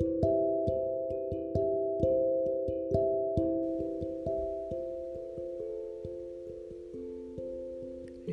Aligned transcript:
Le 0.00 0.06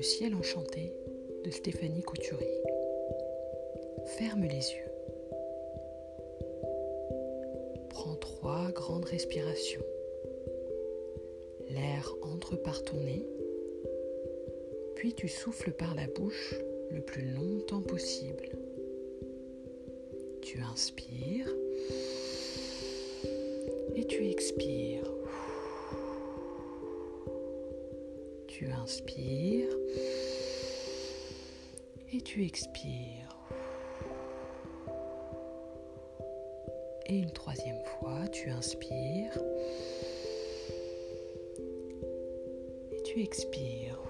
ciel 0.00 0.34
enchanté 0.34 0.94
de 1.44 1.50
Stéphanie 1.50 2.02
Couturier. 2.02 2.62
Ferme 4.06 4.44
les 4.44 4.54
yeux. 4.54 4.90
Prends 7.90 8.14
trois 8.14 8.70
grandes 8.72 9.04
respirations. 9.04 9.84
L'air 11.68 12.10
entre 12.22 12.56
par 12.56 12.82
ton 12.84 12.96
nez, 12.96 13.26
puis 14.94 15.12
tu 15.12 15.28
souffles 15.28 15.72
par 15.72 15.94
la 15.94 16.06
bouche 16.06 16.54
le 16.90 17.02
plus 17.02 17.26
longtemps 17.32 17.82
possible. 17.82 18.48
Tu 20.52 20.60
inspires 20.62 21.46
et 23.94 24.04
tu 24.04 24.28
expires. 24.28 25.08
Tu 28.48 28.66
inspires 28.66 29.76
et 32.12 32.20
tu 32.22 32.44
expires. 32.44 33.38
Et 37.06 37.18
une 37.18 37.30
troisième 37.30 37.84
fois, 37.84 38.26
tu 38.32 38.50
inspires 38.50 39.38
et 42.90 43.02
tu 43.04 43.22
expires. 43.22 44.00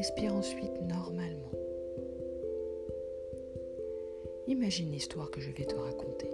Respire 0.00 0.34
ensuite 0.34 0.80
normalement. 0.88 1.52
Imagine 4.46 4.90
l'histoire 4.90 5.30
que 5.30 5.42
je 5.42 5.50
vais 5.50 5.66
te 5.66 5.74
raconter. 5.74 6.30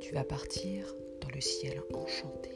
Tu 0.00 0.14
vas 0.14 0.24
partir 0.24 0.96
dans 1.20 1.28
le 1.34 1.40
ciel 1.42 1.82
enchanté. 1.92 2.48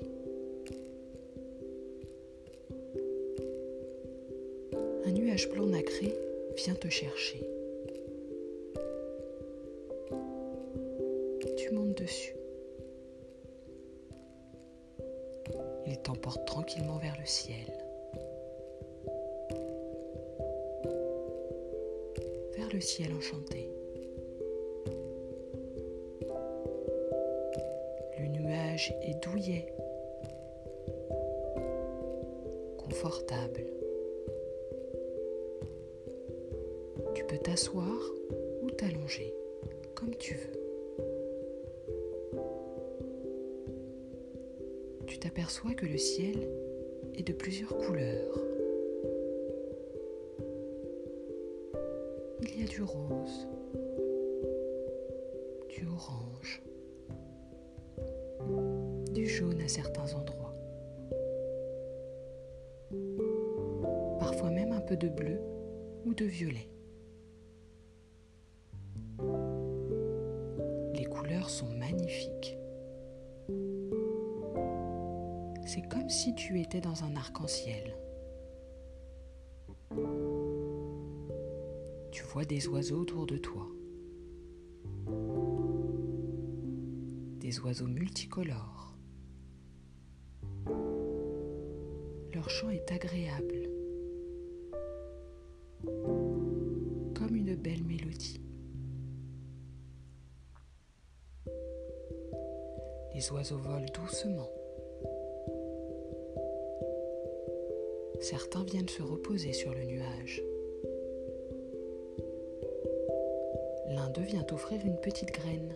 Un 5.05 5.13
nuage 5.13 5.51
blanc 5.51 5.67
nacré 5.67 6.17
vient 6.57 6.75
te 6.77 6.89
chercher. 6.89 7.47
Tu 11.59 11.71
montes 11.75 11.99
dessus. 11.99 12.35
Il 15.87 15.99
t'emporte 15.99 16.47
tranquillement 16.47 16.97
vers 16.97 17.19
le 17.21 17.27
ciel. 17.27 17.80
Le 22.73 22.79
ciel 22.79 23.13
enchanté. 23.13 23.69
Le 28.19 28.27
nuage 28.29 28.95
est 29.03 29.21
douillet, 29.25 29.67
confortable. 32.79 33.67
Tu 37.15 37.25
peux 37.25 37.39
t'asseoir 37.39 37.99
ou 38.63 38.71
t'allonger, 38.71 39.35
comme 39.97 40.15
tu 40.15 40.35
veux. 40.35 40.61
Tu 45.07 45.19
t'aperçois 45.19 45.75
que 45.75 45.87
le 45.87 45.99
ciel 45.99 46.49
est 47.17 47.27
de 47.27 47.33
plusieurs 47.33 47.77
couleurs. 47.77 48.50
Du 52.71 52.85
rose, 52.85 53.49
du 55.69 55.89
orange, 55.89 56.63
du 59.13 59.27
jaune 59.27 59.61
à 59.61 59.67
certains 59.67 60.15
endroits, 60.15 60.55
parfois 64.21 64.51
même 64.51 64.71
un 64.71 64.81
peu 64.81 64.97
de 64.97 65.09
bleu 65.09 65.41
ou 66.07 66.15
de 66.15 66.25
violet. 66.25 66.71
Les 70.95 71.07
couleurs 71.07 71.51
sont 71.51 71.71
magnifiques. 71.71 72.57
C'est 75.67 75.89
comme 75.89 76.09
si 76.09 76.37
tu 76.37 76.61
étais 76.61 76.81
dans 76.81 77.03
un 77.03 77.17
arc-en-ciel. 77.17 78.00
Vois 82.33 82.45
des 82.45 82.69
oiseaux 82.69 83.01
autour 83.01 83.27
de 83.27 83.37
toi. 83.39 83.67
Des 87.41 87.59
oiseaux 87.59 87.89
multicolores. 87.89 88.95
Leur 92.33 92.49
chant 92.49 92.71
est 92.71 92.93
agréable, 92.93 93.69
comme 97.15 97.35
une 97.35 97.57
belle 97.57 97.83
mélodie. 97.83 98.41
Les 103.13 103.33
oiseaux 103.33 103.59
volent 103.59 103.87
doucement. 103.93 104.51
Certains 108.21 108.63
viennent 108.63 108.89
se 108.89 109.03
reposer 109.03 109.53
sur 109.53 109.75
le 109.75 109.83
nuage. 109.83 110.41
D'eux 114.11 114.23
vient 114.23 114.43
t'offrir 114.43 114.81
une 114.85 114.97
petite 114.97 115.31
graine. 115.31 115.75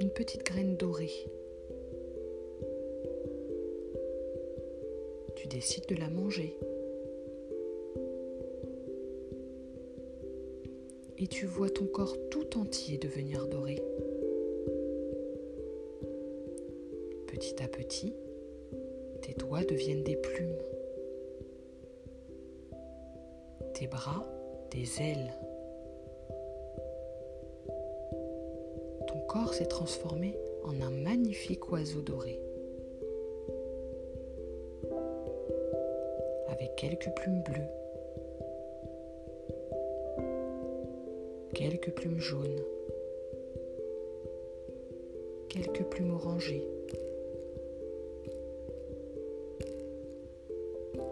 Une 0.00 0.10
petite 0.10 0.44
graine 0.44 0.76
dorée. 0.76 1.26
Tu 5.34 5.48
décides 5.48 5.86
de 5.86 5.96
la 5.96 6.08
manger. 6.08 6.56
Et 11.18 11.26
tu 11.26 11.46
vois 11.46 11.70
ton 11.70 11.86
corps 11.86 12.16
tout 12.30 12.58
entier 12.58 12.98
devenir 12.98 13.46
doré. 13.46 13.82
Petit 17.26 17.62
à 17.62 17.68
petit, 17.68 18.14
tes 19.22 19.32
doigts 19.34 19.64
deviennent 19.64 20.04
des 20.04 20.16
plumes. 20.16 20.58
Tes 23.78 23.88
bras, 23.88 24.24
des 24.70 25.02
ailes. 25.02 25.34
Ton 29.06 29.20
corps 29.28 29.52
s'est 29.52 29.66
transformé 29.66 30.34
en 30.64 30.80
un 30.80 30.88
magnifique 30.88 31.70
oiseau 31.70 32.00
doré. 32.00 32.40
Avec 36.48 36.74
quelques 36.76 37.10
plumes 37.16 37.42
bleues, 37.42 37.68
quelques 41.52 41.90
plumes 41.90 42.18
jaunes, 42.18 42.62
quelques 45.50 45.84
plumes 45.84 46.14
orangées. 46.14 46.66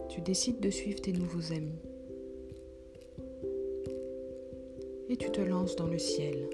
tu 0.08 0.20
décides 0.20 0.60
de 0.60 0.70
suivre 0.70 1.00
tes 1.00 1.12
nouveaux 1.12 1.52
amis. 1.52 1.93
Et 5.08 5.16
tu 5.16 5.30
te 5.30 5.40
lances 5.40 5.76
dans 5.76 5.86
le 5.86 5.98
ciel. 5.98 6.48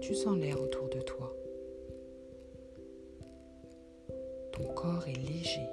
Tu 0.00 0.14
sens 0.14 0.36
l'air 0.38 0.60
autour 0.60 0.88
de 0.88 1.00
toi. 1.00 1.34
Ton 4.52 4.64
corps 4.74 5.06
est 5.08 5.28
léger. 5.28 5.68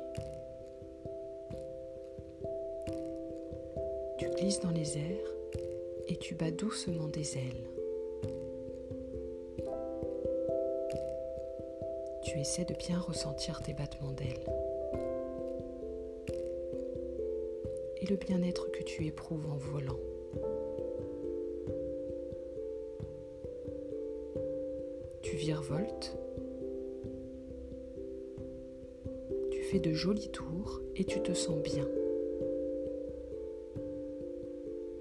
Tu 4.18 4.30
glisses 4.30 4.60
dans 4.60 4.72
les 4.72 4.98
airs 4.98 5.36
et 6.08 6.16
tu 6.18 6.36
bats 6.36 6.52
doucement 6.52 7.08
des 7.08 7.38
ailes. 7.38 7.68
tu 12.34 12.40
essaies 12.40 12.66
de 12.66 12.74
bien 12.74 13.00
ressentir 13.00 13.62
tes 13.62 13.74
battements 13.74 14.12
d'ailes 14.12 14.73
et 18.04 18.08
le 18.08 18.18
bien-être 18.18 18.70
que 18.72 18.84
tu 18.84 19.06
éprouves 19.06 19.48
en 19.50 19.58
volant. 19.58 20.00
Tu 25.22 25.36
virevoltes, 25.38 26.16
tu 29.50 29.64
fais 29.64 29.80
de 29.80 29.94
jolis 29.94 30.30
tours 30.30 30.82
et 30.96 31.06
tu 31.06 31.22
te 31.22 31.34
sens 31.34 31.58
bien, 31.64 31.88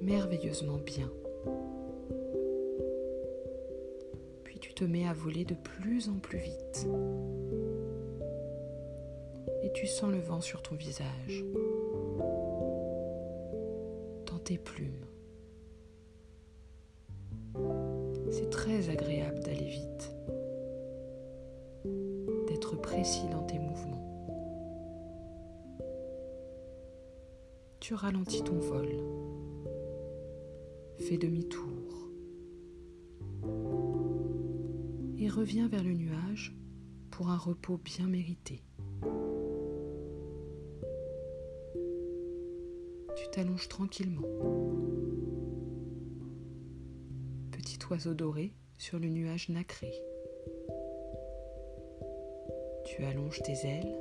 merveilleusement 0.00 0.78
bien. 0.78 1.10
te 4.82 4.84
met 4.84 5.06
à 5.06 5.12
voler 5.12 5.44
de 5.44 5.54
plus 5.54 6.08
en 6.08 6.18
plus 6.18 6.38
vite. 6.38 6.88
Et 9.62 9.72
tu 9.72 9.86
sens 9.86 10.10
le 10.10 10.18
vent 10.18 10.40
sur 10.40 10.60
ton 10.62 10.74
visage, 10.74 11.44
tes 14.42 14.58
plumes. 14.58 15.06
C'est 18.30 18.50
très 18.50 18.88
agréable 18.88 19.40
d'aller 19.40 19.68
vite, 19.68 20.14
d'être 22.48 22.76
précis 22.80 23.28
dans 23.30 23.42
tes 23.42 23.58
mouvements. 23.58 23.98
Tu 27.80 27.94
ralentis 27.94 28.42
ton 28.42 28.58
vol, 28.58 28.88
fais 30.98 31.18
demi-tour 31.18 32.08
et 35.18 35.28
reviens 35.28 35.68
vers 35.68 35.84
le 35.84 35.92
nuage 35.92 36.56
pour 37.10 37.28
un 37.28 37.36
repos 37.36 37.78
bien 37.78 38.06
mérité. 38.06 38.64
Tu 43.16 43.28
t'allonges 43.30 43.68
tranquillement. 43.68 44.26
Petit 47.50 47.78
oiseau 47.90 48.14
doré 48.14 48.52
sur 48.78 48.98
le 48.98 49.08
nuage 49.08 49.48
nacré. 49.48 49.92
Tu 52.84 53.04
allonges 53.04 53.42
tes 53.42 53.66
ailes. 53.66 53.98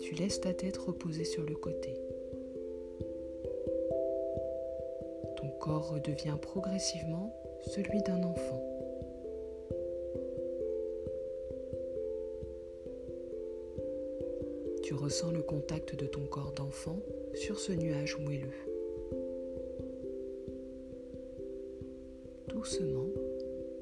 Tu 0.00 0.14
laisses 0.14 0.40
ta 0.40 0.54
tête 0.54 0.76
reposer 0.76 1.24
sur 1.24 1.42
le 1.42 1.54
côté. 1.54 1.94
Ton 5.36 5.50
corps 5.60 5.90
redevient 5.90 6.38
progressivement 6.40 7.34
celui 7.62 8.02
d'un 8.02 8.22
enfant. 8.22 8.77
Tu 14.88 14.94
ressens 14.94 15.32
le 15.32 15.42
contact 15.42 15.96
de 15.96 16.06
ton 16.06 16.24
corps 16.24 16.52
d'enfant 16.52 16.98
sur 17.34 17.60
ce 17.60 17.72
nuage 17.72 18.16
moelleux. 18.16 18.54
Doucement, 22.48 23.10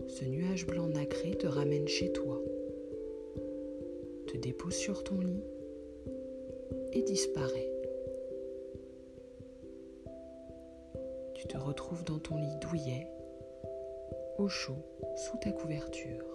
ce 0.09 0.25
nuage 0.25 0.67
blanc 0.67 0.89
nacré 0.89 1.37
te 1.37 1.47
ramène 1.47 1.87
chez 1.87 2.11
toi, 2.11 2.43
te 4.27 4.37
dépose 4.37 4.75
sur 4.75 5.05
ton 5.05 5.21
lit 5.21 5.45
et 6.93 7.03
disparaît. 7.03 7.71
Tu 11.35 11.47
te 11.47 11.57
retrouves 11.57 12.03
dans 12.03 12.19
ton 12.19 12.37
lit 12.37 12.57
douillet 12.61 13.07
au 14.39 14.49
chaud 14.49 14.83
sous 15.15 15.37
ta 15.37 15.53
couverture, 15.53 16.33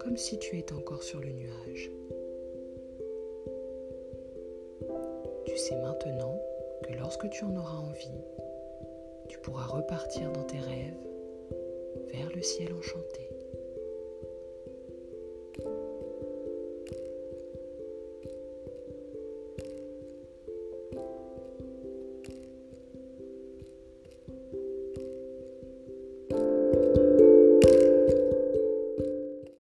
comme 0.00 0.16
si 0.16 0.40
tu 0.40 0.58
étais 0.58 0.74
encore 0.74 1.04
sur 1.04 1.20
le 1.20 1.30
nuage. 1.30 1.92
Tu 5.46 5.56
sais 5.56 5.76
maintenant 5.76 6.38
que 6.84 6.92
lorsque 6.92 7.28
tu 7.30 7.44
en 7.44 7.56
auras 7.56 7.78
envie, 7.78 8.24
tu 9.28 9.38
pourras 9.38 9.66
repartir 9.66 10.30
dans 10.32 10.44
tes 10.44 10.58
rêves 10.58 11.06
vers 12.12 12.28
le 12.34 12.42
ciel 12.42 12.74
enchanté. 12.74 13.29